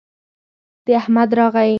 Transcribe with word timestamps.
د 0.85 0.87
احمد 1.01 1.29
راغى 1.37 1.69